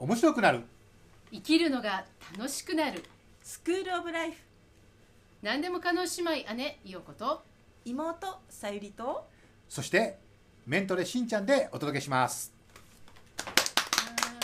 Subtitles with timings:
[0.00, 0.62] 面白くなる。
[1.30, 3.04] 生きるのが楽しくなる。
[3.42, 4.36] スクールオブライフ。
[5.42, 7.42] 何でも可能姉妹姉いよこと。
[7.84, 9.28] 妹さゆりと。
[9.68, 10.16] そして
[10.66, 12.50] メントレしんちゃんでお届けします。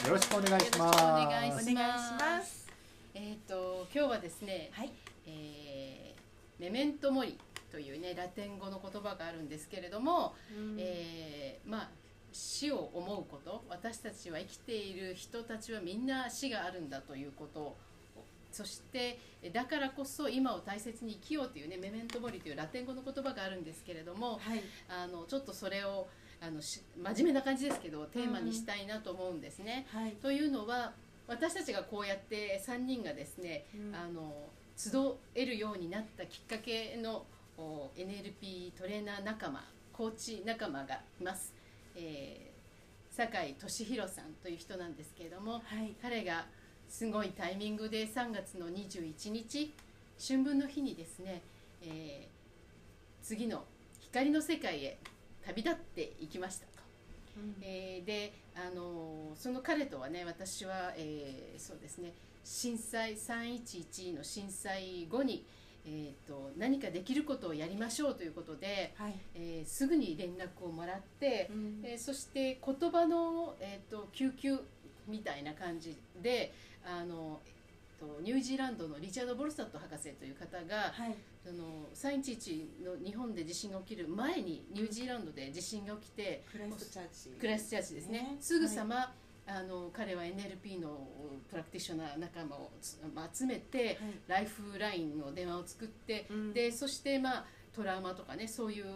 [0.07, 1.03] よろしくお願いします。
[1.03, 2.69] お願いします。
[3.15, 4.93] えっ、と今日はですね、はい。
[5.27, 7.39] えーメメントモリ
[7.73, 10.35] というねラテン語の言葉があるんですけれども、
[10.77, 11.89] えーまあ
[12.37, 17.77] 死を思うこと私たちは生きている人たちはみんな死があるんだということ。
[18.53, 24.63] そしてえだからこそ今を大切に生きようというねメメントモリというラテン語の言葉があるんですけれどもはい。
[24.89, 26.09] あのちょっとそれを
[26.41, 29.87] あのし真面目な感じですけどテーマにしたいなと思うんですね。
[29.91, 30.13] はい。
[30.13, 30.93] というのは
[31.27, 33.95] 私たちがこうやって3人がですね、うん。
[33.95, 34.33] あの
[34.77, 34.91] 集
[35.35, 37.25] えるようになったきっかけの
[37.59, 39.65] お NLP トレーナー仲間
[39.97, 41.55] コーチ仲間がいます、
[41.97, 46.47] えー、酒井俊弘さんという人なんですけれどもはい彼が
[46.89, 49.75] すごいタイミングで3月の21日
[50.25, 51.43] 春分の日にですね、
[51.83, 52.37] えー
[53.23, 53.65] 次の
[54.01, 54.99] 光の世界へ
[55.45, 56.73] 旅立っていきましたと。
[57.61, 62.13] えーで、あのーその彼とはね私は、えーそうですね
[62.45, 65.45] 震災311の震災後に、
[65.87, 69.15] えー、と何かできることをやりましょうということで、はい。
[69.35, 71.81] えーすぐに連絡をもらって、うん。
[71.85, 74.59] えーそして言葉の、えー、と救急
[75.07, 76.53] みたいな感じで
[76.85, 77.53] あの、えー
[77.99, 81.15] とニュージーランドのリチャード・ボルサット博士という方が、はい。
[81.47, 88.19] その311の日本で地震が起きる前にニュージーランドで地震が起きて、クライストチャーチクライストチャーチですね。
[88.19, 89.15] ねすぐさま、
[89.49, 91.09] あの彼は NLP の
[91.49, 92.71] プラクティショナー仲間を
[93.33, 96.53] 集めて、ライフラインの電話を作って、うん。
[96.53, 97.45] でそしてまあ
[97.77, 98.87] トラウマとかねそういう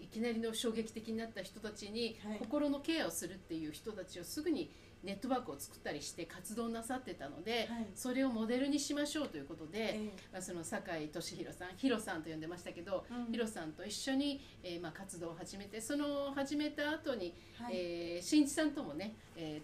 [0.00, 2.38] いいきなりの衝撃的になった人たちに、はい。
[2.38, 4.70] 心のケアをするっていう人たちをすぐに
[5.02, 7.86] ネットワークを作ったりして活動なさってたので、はい。
[7.94, 13.32] それをモデルにしましょうということで、えまあ、その酒井俊弘さんヒロさんと呼んでましたけど、うん。
[13.32, 17.74] ヒロさんと一緒に、えーまあ、活動を始めてその始めた後に、はい。
[17.74, 19.14] えー新一さんともね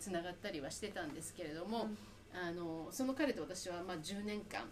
[0.01, 1.97] つな、がったりはしてたんですけれども、うん。
[2.37, 4.69] あのその彼と私は、まあ、10年間、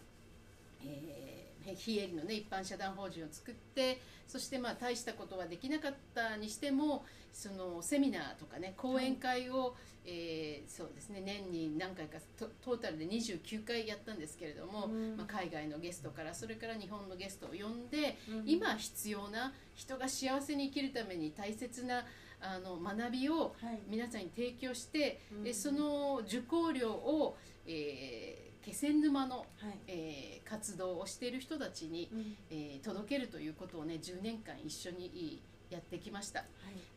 [0.83, 1.30] えー
[1.75, 15.17] 非営利の、ね、一般社団法人を作ってそして、まあ、大したことはできなかったにしてもそのセミナーとかね講演会を、えーそうですね年に何回かトトータルで29回やったんですけれども、うん。
[15.17, 18.49] まあ、海外のゲストからそれから日本のゲストを呼んで、うん。
[18.49, 22.05] 今必要な人が幸せに生きるために大切な
[22.41, 23.79] あの学びをはい。
[23.87, 25.43] 皆さんに提供して、うん。
[25.43, 29.45] でその受講料を、えー気仙沼の、はい。
[29.87, 32.35] えー活動をしている人たちに、うん。
[32.49, 36.39] えー届けるということをね10年間一緒にやってきました。
[36.39, 36.45] は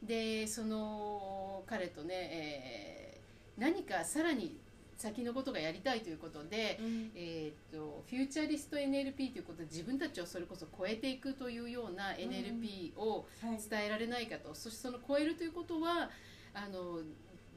[0.02, 0.06] い。
[0.06, 4.58] でその彼とね、えー何かさらに
[4.96, 7.10] 先のことがやりたいということで、うん。
[7.14, 13.58] えー、とフューチャリスト NLP ということで自分たちをそれこそ超えていくというような NLP をはい。
[13.70, 16.10] 伝えられないかと、そしてその超えるということは
[16.52, 17.00] あの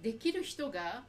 [0.04, 1.04] できる人が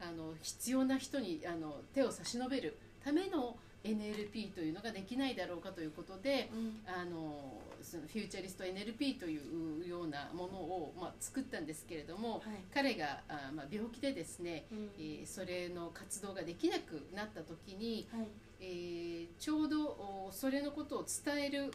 [0.00, 6.80] あの必要な人にあの手を差し伸べるための NLP というのができないだろうかということで、うん。
[6.86, 9.38] あのそのフューチャリスト NLP とい
[9.84, 12.42] うようなものを、まあ、作ったんですけれども、はい。
[12.72, 14.90] 彼があ、まあ、病気でですね、うん。
[14.98, 18.26] えーそれの活動ができなくなった時に、はい。
[18.60, 21.70] えーちょうどおそれのことを伝えるう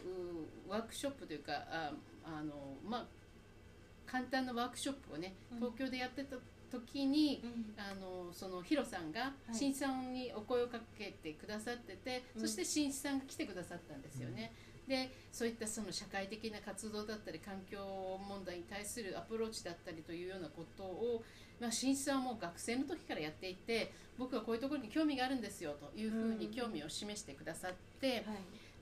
[0.68, 1.92] ワークショップというかあ
[2.24, 2.52] あの、
[2.84, 3.06] まあ、
[4.04, 5.58] 簡単なワークショップをねうん。
[5.58, 6.36] 東京でやってた
[6.70, 7.74] 時に、うん。
[7.76, 9.54] あのそのヒロさんがい。
[9.54, 12.40] 新一さんにお声をかけてくださってて、うん。
[12.40, 14.52] そして新一さんが来てくださったんですよね。
[14.90, 17.78] でそういったその社会的な活動だったり環境
[18.28, 21.22] 問題に対するアプローチだったりというようなことを、
[21.60, 28.22] まあ、新一さんはもう学生の時からやっていて僕はこういうところに興味があるんですよというふうに興味を示してくださって、はい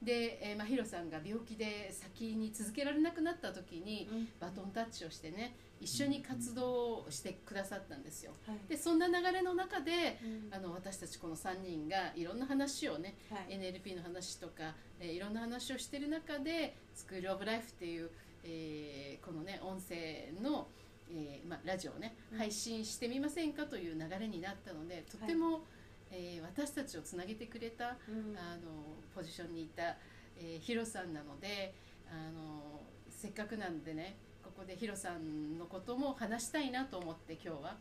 [0.02, 4.28] で、えーまあ、ヒロさんが病気で先に続けられなくなった時にうん。
[4.40, 8.32] バトンタッチをしてね一緒に活動をしてくださったんですよ。
[8.46, 8.56] はい。
[8.68, 10.54] でそんな流れの中でうん。
[10.54, 13.56] あの私たちこの3人がいろんな話をねはい。
[13.58, 18.10] NLP の話とか、えーいろんな話をしている中で「スクール・オブ・ライフ」っていう、
[18.44, 20.68] えーこのね音声の、
[21.10, 22.38] えーまあ、ラジオをねうん。
[22.38, 25.62] 配信してみませんかという流れになったのでとても、
[26.10, 28.36] えー私たちをつなげてくれたうん。
[28.36, 29.96] あのポジションにいた、
[30.36, 31.74] えーヒロさんなので
[32.10, 37.76] あのせっかくなんでねここでヒロさんのことも話したいなと思って今日は。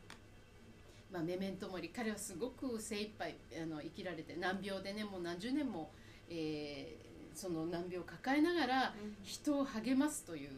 [1.09, 5.89] まあ、メメントモリ彼はすごく精一杯あの生きられて難病でねもう何十年も、
[6.30, 7.07] えー
[7.38, 10.50] その難病を抱えながら人を励ますという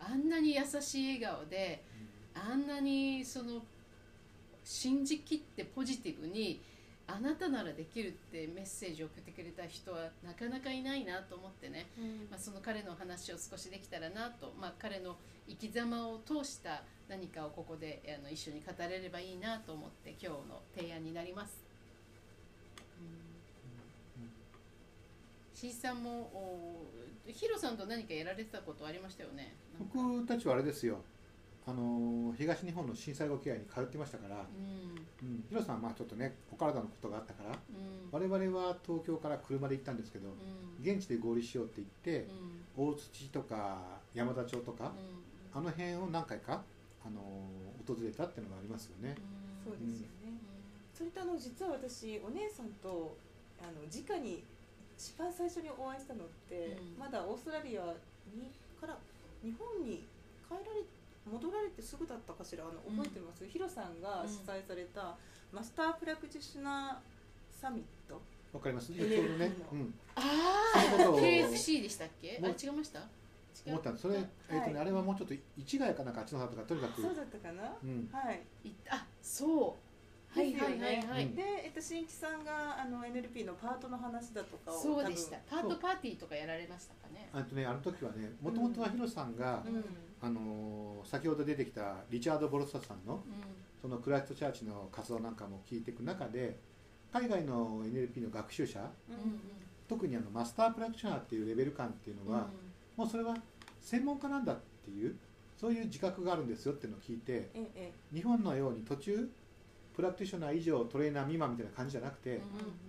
[0.00, 1.84] あんなに優しい笑顔で
[2.34, 3.62] あんなにその
[4.64, 6.62] 信じきってポジティブに
[7.10, 11.86] あなたならできるってメッセージを送ってくれた人はなかなかいないなと思ってね、
[12.30, 15.16] まあ、その彼の話を少しできたらなと、まあ、彼の
[15.48, 21.64] 生き様を通した何かをここであの一緒に語れればいいなと思って今日の提案になります。
[25.54, 25.72] しん。
[25.72, 26.86] さんもお
[27.26, 29.56] ヒロさんと何かやられてたことありましたよね？
[29.78, 31.00] 僕たちはあれですよ
[31.68, 35.28] あの東日本の震災後ケアに通ってましたから、うん。
[35.28, 38.08] うん、ヒロさんはまあちょっとねお体のことがあったからうん。
[38.10, 40.82] 我々は東京から車で行ったんですけどうん。
[40.82, 42.26] 現地で合流しようって言って
[42.76, 42.88] うん。
[42.88, 44.92] 大槌とか山田町とか
[45.52, 46.62] あの辺を何回か
[47.04, 47.20] あの
[47.86, 49.14] 訪れたっていうのがありますよね。
[49.62, 50.32] そうですよね、
[50.94, 53.16] それとあの実は私お姉さんと
[53.60, 54.42] あの直に
[54.96, 56.98] 一番最初にお会いしたのって、うん。
[56.98, 57.92] まだオーストラリア
[58.32, 58.48] に
[58.80, 58.96] から
[59.42, 60.06] 日本に
[60.48, 60.80] 帰られ
[61.30, 62.64] 戻られてすぐだったかしら？
[62.64, 65.16] あの覚えてます、ヒロさんが主催された
[65.52, 68.20] マスタープラクティショナーサミット。
[68.52, 70.22] わかりますちょエネルギーのうどね、うん、あ
[70.74, 70.78] あ
[71.20, 72.40] KFC でしたっけ？
[72.42, 73.02] あ違いました？
[73.66, 73.90] 思った。
[73.90, 78.08] んですそれ、えっとねはいあれはもうちょっと市ヶ谷かなんかあっちの方とかとにかくそうだったかな、うん。
[78.12, 78.42] はい。
[78.64, 79.87] いあそう
[80.30, 80.96] はいはいはい。
[81.02, 81.34] はい、うん。
[81.34, 85.38] で、えっと、新一さんがあの NLP のパートの話だとかをそうでした。
[85.48, 87.28] パートパーティーとかやられましたかね。
[87.32, 89.84] あとねあの時はねもともとはヒロさんが、うん。
[90.20, 93.18] あのー先ほど出てきたリチャード・ボルスタさんのう
[93.80, 96.58] そのクライストチャーチの活動なんかも聞いていく中で
[97.12, 98.90] 海外の NLP の学習者んうん
[99.88, 102.46] 特にあのマスタープラクティショナーっていうレベル感っていうのは、
[102.94, 103.34] もうそれは
[103.80, 105.16] 専門家なんだっていう
[105.56, 107.92] そういう自覚があるんですよっていうのを聞いてえええ。
[108.14, 109.30] 日本のように途中
[109.98, 112.40] プラクティショナー以上トレーナー未満みたいな感じじゃなくて、うん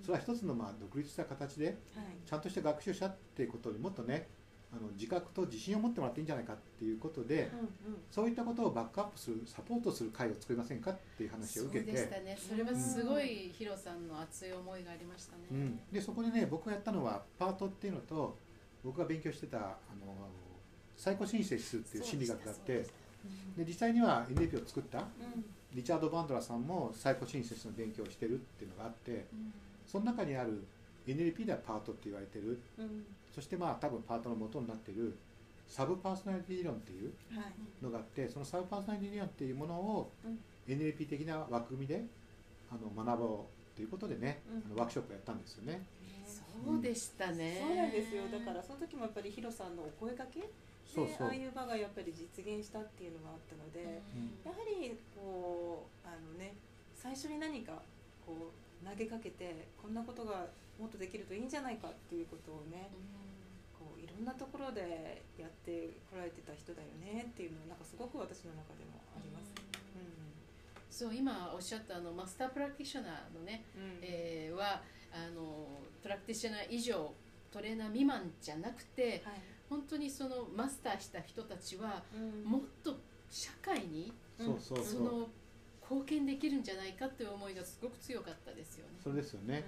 [0.05, 1.75] それは一つのまあ独立した形ではい。
[2.23, 4.27] ちゃんとした学習者っていうことにもっとね
[4.71, 7.59] あの自覚と自信を持ってもらっていいんじゃないかっていうことで、うん
[7.93, 7.97] うん。
[8.11, 12.37] そういったことをバックアップするサポートする会を作りませんかっていう話を受けてそうでしたね。
[12.51, 18.37] それはすごいヒロさんの熱い思いがありましたね、うん、でそこでね僕がやったのはパートっていうのと
[18.83, 19.61] 僕が勉強してたあ
[19.99, 20.13] の
[20.95, 22.85] サイコシンセシスっていう心理学があって
[23.57, 25.05] で実際には NLP を作ったうん。
[25.73, 29.25] リチャード・バンドラさんもサイコシンセシスの勉強をしてるっていうのがあって
[29.85, 30.63] その中にある
[31.07, 32.59] NLP ではパートって言われてる。
[32.77, 33.05] うん。
[33.33, 35.15] そしてまあ多分パートの元になってる
[35.67, 37.83] サブパーソナリティ理論っていうはい。
[37.83, 40.39] のがあってそのサブパーソナリティ理論っていうものをうん。
[40.67, 42.03] NLP 的な枠組みで
[42.71, 44.63] あの学ぼうということでね、うん。
[44.65, 45.81] あのワークショップをやったんですよね。
[46.25, 47.57] そうでしたね。
[47.65, 48.23] そうなんですよ。
[48.31, 50.49] だからその時もやっぱりヒロさんのお声掛けで
[50.93, 51.27] そうそう。
[51.27, 54.01] ああいう場がやっぱり実現したっていうのがあったので、
[54.43, 56.55] やはりこうあのね
[56.95, 57.81] 最初に何か
[58.25, 60.47] こう投げかけてこんなことが
[60.79, 62.89] もっとできるといいんじゃないかっていうことをね
[63.77, 69.53] こういろんなところでやってこられてた人だよねっていうのはなんかすごく私の中でもあります。
[70.89, 73.99] そう今おっしゃったあのマスタープラクティショナーのね、うん。
[74.01, 74.81] えーは
[75.13, 75.67] あの
[76.03, 77.13] プラクティショナー以上
[77.51, 82.43] トレーナー未満じゃなくてはい本当にそのマスターした人たちはうん。
[82.43, 82.97] もっと
[83.29, 84.45] 社会にうん。
[84.45, 84.85] そうそうそう。
[84.85, 85.29] その
[85.81, 88.99] 貢献できるんじゃないかという思いがすごく強かったですよね。
[89.03, 89.63] それですよね。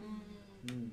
[0.68, 0.76] うん。
[0.76, 0.92] うん。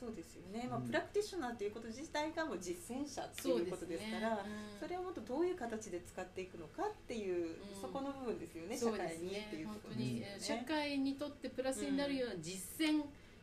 [0.00, 4.38] そうですよね、まあ、うんプラクティショナーということ自体がもう実践者っていうことですから
[4.80, 7.54] それをもっとどういう形で使っていくのかっていう、うん。
[7.78, 8.76] そこの部分ですよね。
[8.78, 10.12] そう社会にですねっていうころですよね。
[10.12, 13.02] にえー社会にとってプラスになるような実践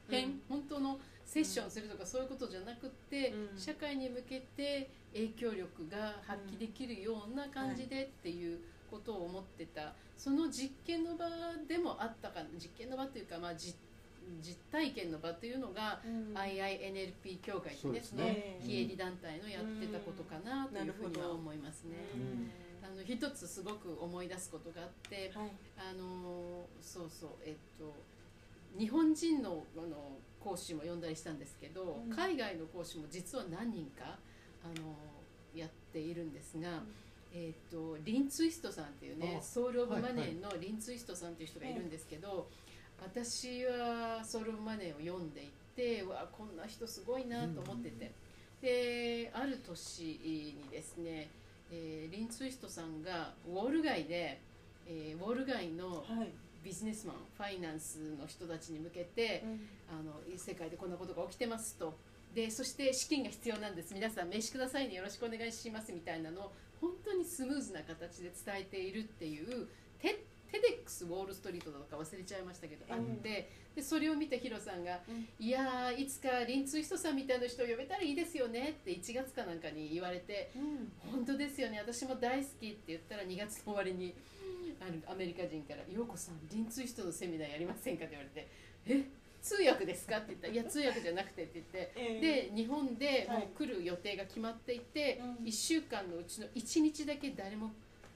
[0.10, 0.42] 編、うん。
[0.50, 1.00] 本当の
[1.38, 3.60] セッションするとかそういうことじゃなくって、うん。
[3.60, 9.94] 社会に向けて影響力が発揮できるような感じでっていうことを思ってた。
[10.18, 11.28] その実験の場
[11.68, 13.76] でもあったか実験の場というか、まあ、実
[14.42, 16.34] 実体験の場というのが、うん。
[16.36, 21.94] IINLP 協会でねですすね非営利団体のやってたことかなというふうには思いますね。
[22.16, 22.52] うん。
[22.84, 25.52] あの一つすごく思い出すことがあって、はい。
[25.78, 27.94] あのそうそうえっと
[28.78, 32.16] 日本人のあの講師も呼んだりしたんですけど、うん。
[32.16, 34.18] 海外の講師も実は何人か
[34.64, 34.96] あの
[35.56, 36.84] やっているんですが、
[37.34, 42.48] えっとリン・ツイストさんっていうねあソウル・オブ・はいマネーのリン・ツイストさんっていう人がいるんですけど、
[43.02, 48.12] 私はソウル・オブ・マネーを読んでいてうわこんな人すごいなと思ってて、
[48.62, 51.30] である年にですね、
[51.72, 54.40] えーリン・ツイストさんがウォール街で、
[54.88, 56.30] えーウォール街のはい
[56.68, 59.42] ビジネスマンファイナンスの人たちに向けて、
[59.90, 61.98] あの世界でこんなことが起きてますと。
[62.36, 63.94] でそして資金が必要なんです。
[63.94, 64.96] 皆さん名刺くださいね。
[64.96, 69.70] よろしくお願いしますみたいなのを本当にスムーズな形で伝えているっていう
[70.00, 72.94] テテデックスウォールストリートだとか忘れちゃいましたけど、うん。
[72.94, 73.50] あって。
[73.78, 80.92] でそれを見たヒロさんがうん「いやーいつかリンツイストさんみたいな人を呼べたらいいですよね」って1月かなんかに言われてうん。
[81.12, 81.80] 本当ですよね。
[81.80, 84.14] 私も大好きって言ったら2月の終わりに
[84.82, 88.48] あのアメリカ人から「陽子さんリンツイストのセミナーやりませんか?」って言われて
[88.88, 89.04] 「え？
[89.42, 91.92] 通訳ですか?」って言ったら「いや通訳じゃなくて」って言って。
[91.96, 95.46] えで日本でもはいう来る予定が決まっていて、うん。
[95.46, 97.72] 1週間のうちの1日だけ誰も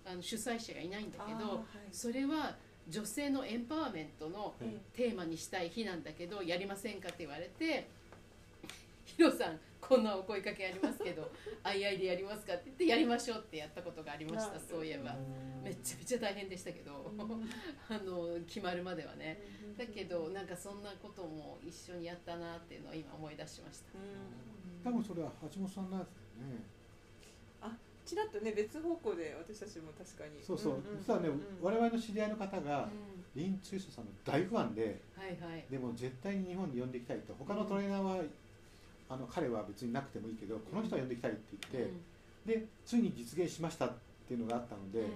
[0.06, 1.66] あの主催者がいないんだけどはい。
[1.92, 7.10] それは女性のエンパワーメントのえテーマにしたい日なんだけどやりませんか？
[7.10, 7.88] って言われて
[9.06, 11.30] 「ヒロさんこんなお声かけありますけど
[11.66, 15.16] II でやりますか?」って言って「やりましょう」ってやったことがありましたそういえば。
[15.64, 17.12] めちゃめちゃ大変でしたけど
[17.88, 19.40] あの決まるまではね。
[19.78, 23.92] だけどなんかそんなことも一緒にやったなっていうのを今思い出しました。
[24.84, 26.10] 多分それは橋本さんのやつ
[26.40, 26.82] だよね。
[28.04, 30.42] ちらっとね別方向で私たちも確かに。
[30.44, 32.90] そうそう、んん実はね、うん我々の知り合いの方がうん。
[33.34, 35.66] リン・ツイストさんの大ファンではいはい。
[35.70, 37.34] でも絶対に日本に呼んでいきたいと。
[37.36, 38.24] 他のトレーナーは、
[39.12, 41.92] あの彼は別になくてもいいけどこの人は呼んでいきたいって言って、
[42.46, 43.94] でついに実現しましたっ
[44.28, 45.12] ていうのがあったので、うんうん。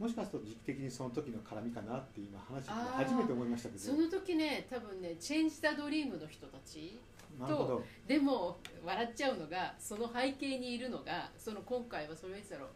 [0.00, 3.80] もしかすると時期的にその時の絡みかなって今話して初めて思いましたけど。
[3.80, 6.98] その時ね多分ねチェンジ・ザ・ドリームの人たち。
[7.38, 7.84] なるほど。
[8.08, 12.68] でも笑っちゃうのがその背景にいるのがその今回はそれいつだろう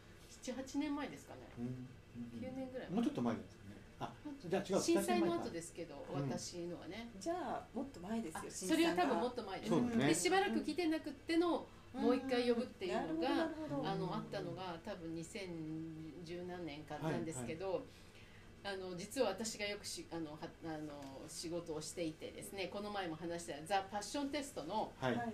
[0.46, 1.40] 78年前ですかね。
[1.58, 1.64] うん。
[1.66, 2.38] うん。
[2.38, 3.54] 9年ぐらいもうちょっと前です。
[3.54, 3.61] よね
[4.02, 4.12] あ
[4.48, 6.22] じゃあ違う震災の後ですけど、うん。
[6.22, 7.10] 私のはね。
[7.18, 10.06] じゃあもっと前ですあよそれは多分もっとと前です、そうだね。
[10.08, 13.28] でしばらく来てなくっての、もう一回呼ぶっていうのが
[13.84, 17.84] あのあったのが多分2010何年かなんですけど、
[18.64, 25.32] あの実は私がよくしあのはあの仕事をしていてですねこの前も話したザ・パッションテストのはい、はい。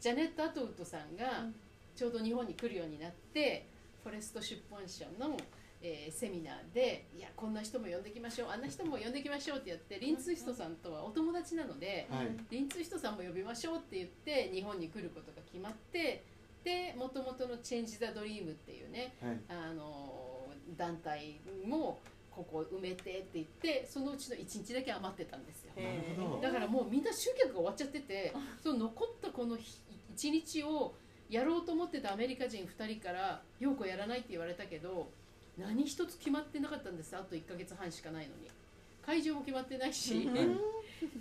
[0.00, 1.54] ジャネット・アトウッドさんがうん。
[2.00, 3.66] ちょうど日本に来るようになって
[4.02, 5.36] フォレスト出版社の、
[5.82, 12.28] えーセミナーでいやこんな人も呼んできましょうあんな人も呼んできましょうってやってリンツイストさんとはお友達なのではい。
[12.50, 16.22] リンツイストさんも呼びましょうって言って日本に来ることが決まって
[16.64, 19.38] でもともとの「チェンジ・ザ・ドリーム」っていうねはい。
[19.48, 21.98] あの団体も
[22.30, 25.72] ここ埋めてって言ってそのうちの1日だけ余ってたんですよ。
[26.42, 28.32] だからもうみんな集客が終わっちゃってて
[28.62, 30.94] その残ったこの1日を
[31.28, 35.10] やろうと思ってたアメリカ人2人から「陽子やらない」って言われたけど
[35.60, 37.16] 何一つ決まってなかったんです。
[37.16, 38.48] あと1ヶ月半しかないのに。
[39.04, 40.14] 会場も決まってないし。
[40.14, 40.58] うん。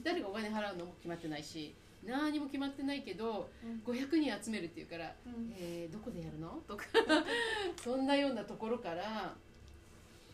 [0.04, 1.74] 誰がお金払うのも決まってないし。
[2.06, 3.82] 何も決まってないけどうん。
[3.94, 5.54] 500人集めるっていうからうん。
[5.60, 6.62] えーどこでやるの？
[6.68, 6.86] とか。
[7.84, 9.34] そんなようなところから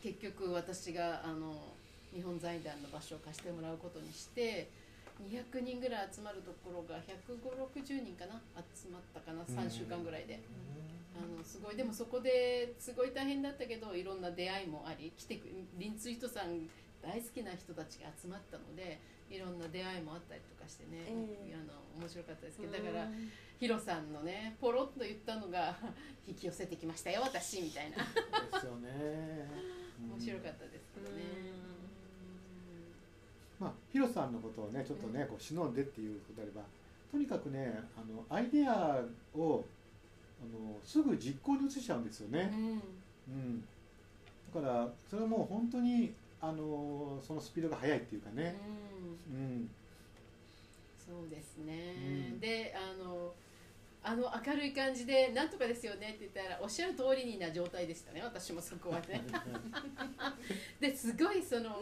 [0.04, 1.74] 結局私があの
[2.14, 4.70] 日本財団の場所を貸してもらうことにして
[5.32, 8.40] 200人ぐらい集まるところが15060人かな？
[8.76, 10.40] 集まったかな？3週間ぐらいで。
[11.18, 11.76] あのすごい。
[11.76, 16.68] でもそこですごい大変だったけどいろんな出会いもあり来てくリンツイートさん
[17.02, 23.08] 大好きな人たちが集まったのでいろんな出会いもあったりとかしてね、ええあの面白かったですけどだから
[23.60, 25.76] ヒロさんのねポロッと言ったのが
[26.28, 27.98] 引き寄せてきましたよ私みたいな。
[27.98, 28.04] で
[28.60, 29.48] すよね。
[30.02, 31.24] 面白かったですけどね。
[33.60, 36.62] まあ、ヒロさんのことをねちょっとね、こう忍んでっていうことであれば
[37.10, 39.02] とにかくねあのアイデア
[39.34, 39.64] を
[40.42, 42.34] あのすぐ実行に移しちゃうんですようん。
[42.34, 42.52] ね、
[43.30, 43.64] うん、
[44.54, 48.38] だからそれはもう本当にあのそのスピードが速いっていうかうん。
[48.38, 48.56] ね、
[49.32, 49.70] うん。
[50.98, 51.94] そうですね、
[52.34, 52.40] うん。
[52.40, 53.34] であの
[54.08, 58.22] あの明るい感じで「なんとかですよね」って言ったらおっしゃる通りにな状態でしたね。
[58.22, 59.24] 私もそこはね。
[60.80, 61.82] ですごいその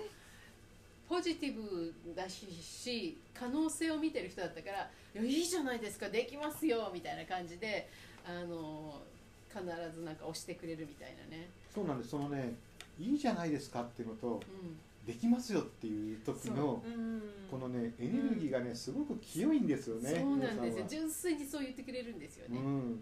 [1.10, 6.10] ポジティブだしし可能性を見てる人だったから「いやいいじゃないですか。
[6.10, 7.90] できますよ」みたいな感じで
[8.26, 9.02] あの
[9.50, 9.64] 必
[9.94, 12.10] ずなんか押してくれるみたいなね、そうなんです。
[12.12, 12.56] そのね
[13.00, 16.90] いいじゃないですかっていうのとうん、できますよっていう時のう。
[16.90, 17.22] ん。
[17.52, 20.86] このねエネルギーがねすごく清いんですよね、そうなんですよ。
[20.90, 22.66] 純粋にそう言ってくれるんですよね、うん。
[22.66, 23.00] うん、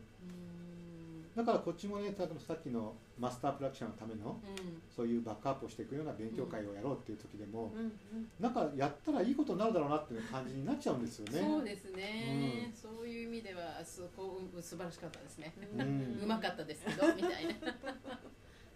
[1.35, 2.13] だからこっちもね
[2.45, 4.81] さっきのマスタープラクションのためのうん。
[4.93, 11.41] そういうバックアップをしていくような勉強会をやろうっていう時でも、うなんかやったらいいことになるだろうなっていう感じになっちゃうんですよね。
[11.41, 17.55] そうですね、そういう意味ではそこうん素晴らしかったですね、ううんまかったですけどみたいな、い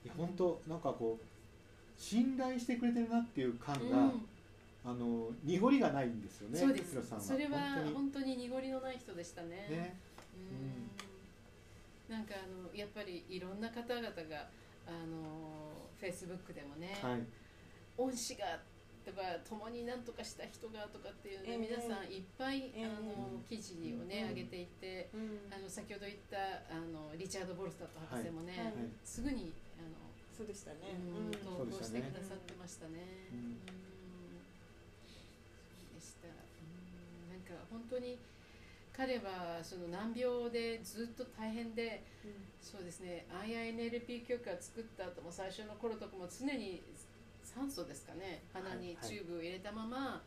[0.06, 1.26] や本当なんかこう
[2.02, 4.26] 信頼してくれてるなっていう感が、うん。
[4.88, 6.60] あの濁りがないんですよね。
[6.60, 6.96] そうです。
[7.20, 9.50] それは本本当に濁りのない人でしたね。
[9.70, 9.98] ね。
[10.36, 11.05] うん
[12.10, 14.48] なんかあのやっぱりいろんな方々が
[14.86, 17.24] あのフェイスブックでもね、はい。
[17.98, 18.60] 恩師が
[19.06, 21.58] とか共に何とかした人がとかっていうね、ええ。
[21.58, 22.86] 皆さんいっぱい、ええ。
[22.86, 24.38] あの記事をね、うん。
[24.38, 25.54] 上げていてうん。
[25.54, 26.38] あの先ほど言った
[26.70, 28.66] あのリチャード・ボルスタット博士もね、はい。
[28.66, 28.74] はい。
[29.04, 29.98] すぐにあの
[30.36, 30.94] そうでしたね。
[30.94, 33.30] うん、投稿してくださってましたね。
[33.34, 33.66] うんうん。
[35.74, 36.30] そうでした。
[36.30, 37.34] うん。
[37.34, 38.20] なんか本当に
[38.96, 42.02] 彼はその難病でずっと大変で
[42.62, 46.82] そうですね IINLP 局が作った後も最初の頃とかも常に
[47.44, 50.20] 酸素ですかね鼻にチューブを入れたまま、はいはい、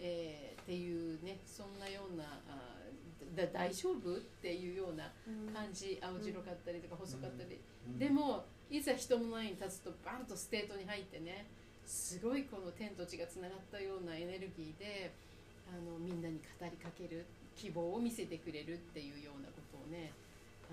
[0.00, 2.80] えー、っていうねそんなようなあ
[3.36, 5.12] だ大丈夫っていうような
[5.54, 11.46] 感じ、うん、青白かったりとか細かったり、うん、でもいざ人の前に立つとバンとステートに入ってね
[11.86, 15.12] すごいこの天と地がつながったようなエネルギーで
[15.70, 17.26] あのみんなに語りかける
[17.60, 20.12] 希望を見せてくれるっていうようなことをね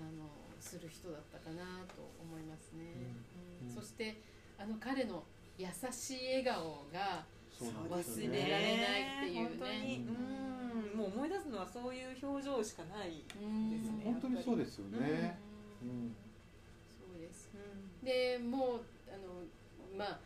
[0.16, 0.24] の
[0.58, 3.12] する人だったかなと思いますね、
[3.60, 4.16] うん、そして
[4.58, 5.22] あの彼の
[5.58, 7.26] 優しい笑顔が
[7.60, 10.00] 忘れられないっていうね、
[10.94, 15.36] うん、もう思い出すのはそういう表情しかないですね、本当にそうですよね、
[15.82, 16.14] うん。
[16.88, 17.50] そうです、
[18.02, 18.80] でもう
[19.12, 19.44] あの
[19.98, 20.20] まあ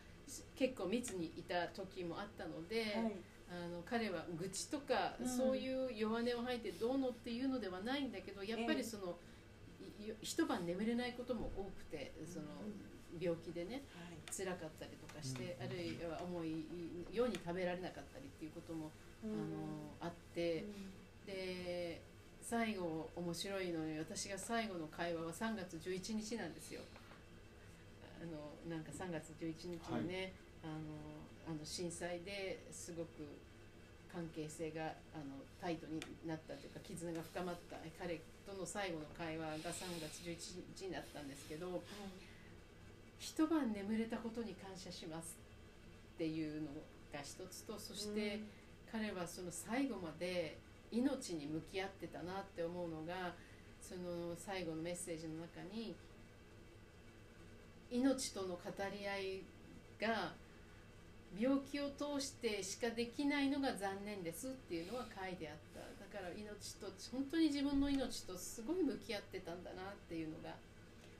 [0.55, 3.11] 結構密にいた時もあったので、はい
[3.49, 9.15] あの彼は愚痴とか、うん、そういう弱音を吐いてどうのっていうのではないんだけどやっぱりその、
[10.01, 12.45] えー、一晩眠れないことも多くてその
[13.19, 16.65] 病気でね、はい、辛かったりとかして、うん、あるいは重い
[17.15, 18.89] ように食べられなかったりっていうことも、
[19.23, 19.31] うん、
[20.01, 20.65] あのあって、
[21.27, 22.01] で
[22.41, 26.81] 最後面白いのに私が最後の会話は3月11日なんですよ。
[28.21, 30.33] あのなんか3月11日にね、
[30.63, 33.25] はい、あのあの震災ですごく
[34.13, 41.79] 関係性があのタイトになったというか絆が深まった彼との最後の会話が3月11日になったんですけど、はい、
[43.17, 45.35] 一晩眠れたことに感謝します
[46.15, 46.69] っていうの
[47.11, 48.39] が一つとそして
[48.91, 50.57] 彼はその最後まで
[50.91, 53.33] 命に向き合ってたなって思うのが
[53.81, 55.95] その最後のメッセージの中に
[57.89, 58.59] 命との語
[58.91, 59.41] り合い
[59.99, 60.33] が
[61.39, 65.81] 病気を通してしかできないのが残念ですっていうのは書いてあった。
[65.81, 70.53] だから命と本当に自分の命とすごい向き合ってたんだなっていうのが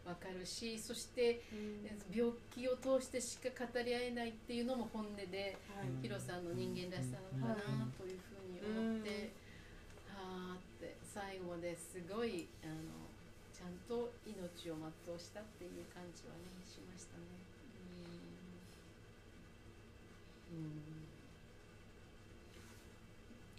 [0.06, 1.42] 分かるしそして
[2.14, 9.32] 病気を通してしか語り合えないっていうのも本音で、はい、ヒロさんの人間らしさなのかなというふうに思って、
[10.12, 13.10] はあって最後まですごいあの
[13.56, 17.24] ちゃんと命を全うしたっていう感じはねしましたね。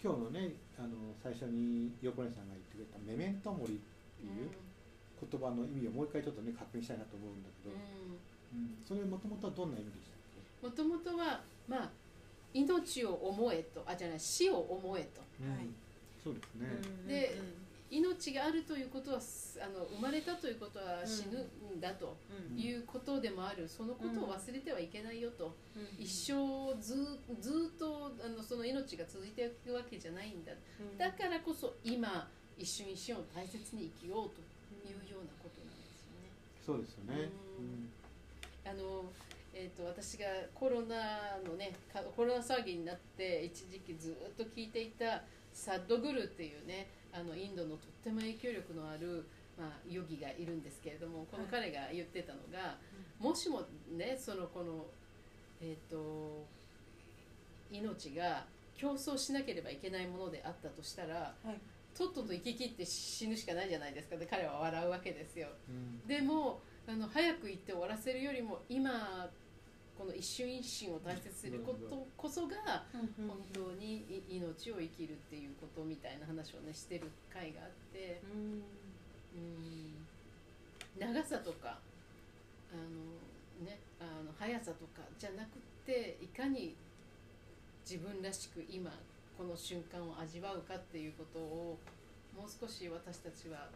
[0.03, 0.89] 今日のねあの
[1.23, 4.49] 最初に横根さんが言ってくれた「メメントモリ」っていう
[5.29, 10.19] 言葉の意味をもう一回ちょっとね確認したいなと思うんだけど、うん、それもともとはどんな意味でしたっ
[10.61, 10.67] け？
[10.67, 11.89] もともとはまあ
[12.53, 13.83] 命を思えと。
[13.85, 15.67] あじゃない死を思えと、うん、はい、
[16.23, 16.67] そうですね、
[17.07, 17.41] で、
[17.95, 22.17] 命があるということはあの生まれたということは死ぬんだと
[22.55, 25.55] いうことでもある、そのことを忘れてはいけないよと、
[25.97, 30.51] 一生ずずっとあのその命が続いていくわけじゃないんだ、
[30.97, 32.27] だからこそ今
[32.57, 34.41] 一瞬一瞬を大切に生きようと
[34.87, 36.31] いうようなことなんですよね。
[36.65, 37.29] そうですよね、
[38.65, 39.05] あの
[39.57, 41.71] えーと、私がコロナのね
[42.13, 44.84] コロナ騒ぎになって一時期ずっと聞いていた
[45.65, 49.25] サッドグルっていうねあのインドのとっても影響力のある、
[49.57, 52.77] まあ、ヨギがいるんですけれどもこの彼が言ってたのが、は
[53.19, 53.63] い、もしも
[53.97, 54.85] ねそのこの
[55.59, 56.45] えっ、ー、と
[57.71, 58.45] 命が
[58.77, 64.17] 競争しなければいけないものであったとしたら、はい、とっとと生き切って死ぬしかないじゃないですか。
[64.17, 69.27] で彼は笑うわけですよ、うん、でもあの早く行って終わらせるよりも今
[69.97, 73.09] この一瞬一瞬を大切にすることこそが本
[73.53, 78.63] 当に命を生きるっていうことみたいな話をねしてる回があってうん。
[80.99, 81.79] 長さとか
[82.71, 86.75] あのねあの速さとかじゃなくていかに
[87.89, 88.91] 自分らしく今
[89.37, 91.77] この瞬間を味わうかっていうことを
[92.35, 93.69] もう少し私たちはあ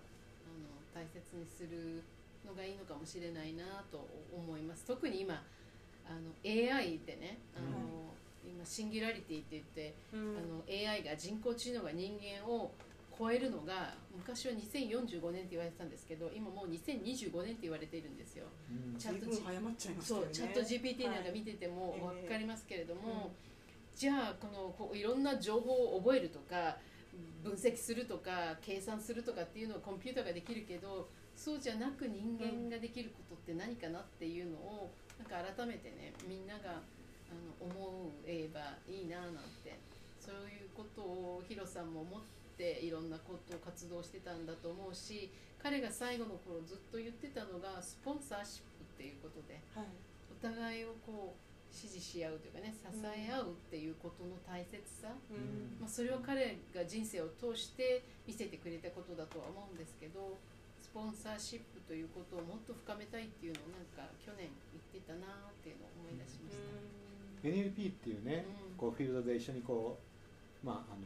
[0.56, 2.04] の大切にする
[2.48, 4.86] のがいいのかもしれないなと思います。
[4.86, 5.44] 特に今
[6.10, 7.78] あの AI でねあの、
[8.46, 12.72] うん、今シンギュラリティって言って、うん、あの AI が人工知能が人間を
[13.18, 18.46] 超えるのが昔は2045年って言われてたんですけど今もう2025年って言われているんですよ。
[18.72, 23.30] うん、チャット、G、そうチャット GPT なんか見てても分かりますけれども、はい
[24.00, 26.78] じゃあこのこういろんな情報を覚えるとか
[27.44, 36.80] 分析するとか計算するとかっていうのをコンピューターができるけどそうじゃなく人間ができることって何かなっていうのをなんか改めてねみんなが
[37.30, 39.78] あの思えばいいななんて
[40.20, 42.22] そういうことをヒロさんも思っ
[42.58, 49.86] ていろんなことを活動してたんだと思うし彼が最後の頃ずっと言ってたのがスポンサーシップっていうことで、はい、
[50.32, 55.08] お互いをこう支持し合うというかね支え合うっていうことの大切さ、
[55.80, 60.38] まあ、それを彼が人生を通して見せてくれたことだとは思うんですけど
[60.90, 67.46] スポンサーシップということをもっと深めたいっていうのをなんか去年言ってたなっていうのを思い出しました。
[67.46, 68.42] NLP っていうね、
[68.74, 71.06] こうフィールドで一緒にこう、まあ、あの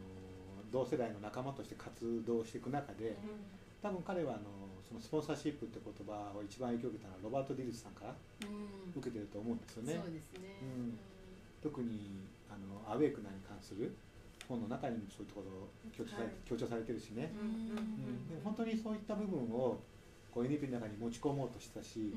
[0.72, 3.20] 同世代の仲間として活動していく中で、
[3.84, 4.48] 多分彼はあの
[4.88, 8.16] そのスポンサーシップって言葉を一番影響を受けたのはロバート・ディルスさんから
[8.96, 10.00] 受けてると思うんですよね。
[10.00, 10.96] そうですね、うん、
[11.60, 13.92] 特にあのアウェイクナーに関する
[14.48, 19.80] 本の中にもそういうところ強調され,、強調されてるしね、うんで本当にそういった部分を
[20.32, 22.14] こう NLP の中に持ち込もうとしたし、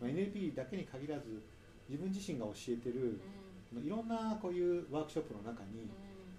[0.00, 1.42] まあ、NLP だけに限らず
[1.88, 3.20] 自分自身が教えてる、
[3.74, 5.90] いろんなこういうワークショップの中に、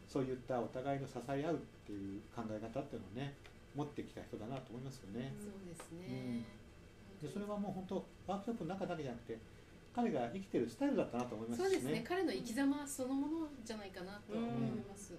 [0.08, 3.36] そういったお互いの支え合うっていう考え方っていうのをね
[3.76, 5.36] 持ってきた人だなと思いますよね。
[5.38, 6.44] そうですね、
[7.22, 9.40] でそれはもう本当ワークショップの中だけじゃなくて
[9.98, 11.66] 彼が生きてるスタイルだったなと思いますね。
[11.66, 12.06] そうですね。
[12.08, 14.50] 彼の生き様そのものじゃないかなと思い
[14.86, 15.18] ます。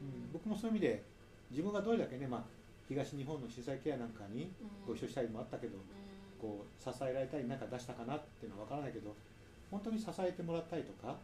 [0.00, 1.02] うん、僕もそういう意味で
[1.50, 2.42] 自分がどれだけね、まあ、
[2.86, 4.54] 東日本の震災ケアなんかに
[4.86, 5.78] ご一緒したりもあったけど、
[6.40, 9.10] こう支えられたり何か出したかなっていうのは分からないけど
[9.68, 11.18] 本当に支えてもらったりとか、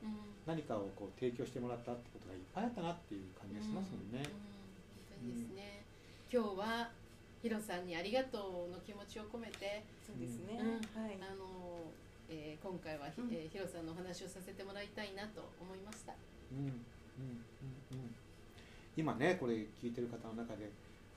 [0.45, 4.27] 何かをこう提供してもらったってことがいっぱいあったなっていう感じがしますもんね。
[5.23, 5.87] 本当ですね、
[6.27, 6.91] 今日は
[7.41, 11.87] ヒロさんにありがとうの気持ちを込めてそうですね、はい、あの
[12.29, 16.15] えー、今回は、うん、えー、ヒロさんのお話をさせてもらいたいなと思いました。
[16.51, 16.65] うんうん
[17.93, 18.15] うんうん、
[18.97, 20.71] 今ねこれ聞いてる方の中で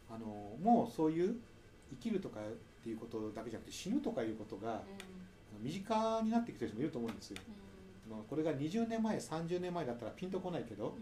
[0.09, 0.25] あの
[0.61, 1.35] もうそういう
[1.91, 2.43] 生きるとかっ
[2.83, 4.83] ていうことだけじゃなくて死ぬとかいうことが、
[5.57, 7.41] うん、身近になってきてる人もいると思うんですよ。
[8.11, 10.93] うん、これが20年前30年前だったらピンとこないけど、うん、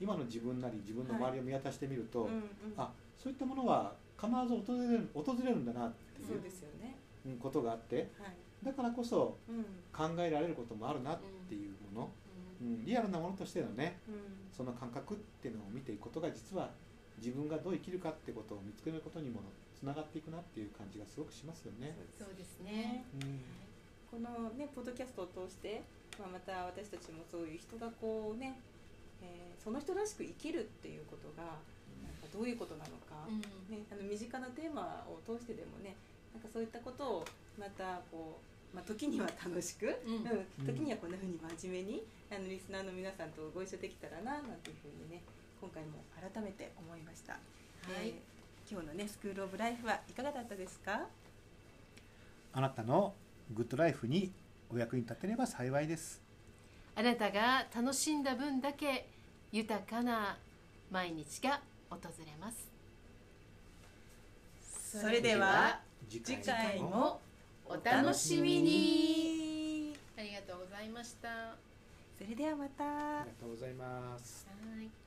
[0.00, 2.30] 今の自分なり自分の周りを見渡してみると、はい、
[2.78, 2.90] あ
[3.22, 8.06] そういったものは必ず訪れる訪れるんだなっていうことがあって、はい
[8.64, 9.36] だからこそ
[9.92, 12.10] 考えられることもあるなっていうもの、
[12.60, 13.98] うん、リアルなものとしてのね、
[14.56, 16.70] その感覚っていうのを見ていくことが実は
[17.18, 19.40] 自分がどう生きるかってことを見つけることにも
[19.78, 21.96] つながっていくなっていう感じがすごくしますよね。
[22.18, 23.40] そうですね、うん、
[24.10, 25.82] このねポッドキャストを通して、
[26.18, 28.58] まあ、また私たちもそういう人がこうね、
[29.22, 31.44] えー、その人らしく生きるっていうことが
[32.02, 33.40] なんかどういうことなのか、うん、
[33.74, 35.96] ね、あの身近なテーマを通してでもね
[36.32, 37.24] なんかそういったことを
[37.58, 45.22] またこうまあ、時には楽しく、うん、時にはこんなふうに真面目にあのリスナーの皆さんとご一緒できたらななんていうふうにね
[45.60, 47.38] 今回も改めて思いました、は
[48.02, 51.06] い、えー、今日のねスクール・オブ・ライフはいかがだったですか？
[52.52, 53.14] あなたの
[53.52, 54.32] グッドライフに
[54.72, 56.20] お役に立てれば幸いです。
[56.96, 59.06] あなたが楽しんだ分だけ
[59.52, 60.36] 豊かな
[60.90, 61.60] 毎日が
[61.90, 62.68] 訪れます。
[65.00, 67.20] それでは次回も
[67.66, 69.96] お楽しみに。
[70.16, 71.56] ありがとうございました。
[72.18, 72.84] それではまた。
[72.84, 74.46] ありがとうございます。
[74.48, 75.03] はい